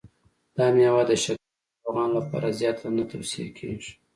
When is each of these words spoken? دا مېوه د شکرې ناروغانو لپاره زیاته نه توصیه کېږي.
دا 0.55 0.65
مېوه 0.75 1.03
د 1.09 1.11
شکرې 1.23 1.47
ناروغانو 1.75 2.15
لپاره 2.19 2.55
زیاته 2.59 2.85
نه 2.97 3.03
توصیه 3.11 3.47
کېږي. 3.57 3.91